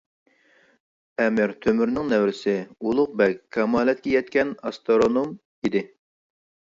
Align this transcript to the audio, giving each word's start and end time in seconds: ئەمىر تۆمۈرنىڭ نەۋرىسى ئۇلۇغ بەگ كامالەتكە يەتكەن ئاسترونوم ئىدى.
ئەمىر 1.25 1.51
تۆمۈرنىڭ 1.65 2.07
نەۋرىسى 2.13 2.55
ئۇلۇغ 2.85 3.11
بەگ 3.19 3.35
كامالەتكە 3.57 4.15
يەتكەن 4.15 4.55
ئاسترونوم 4.71 5.29
ئىدى. 5.69 5.83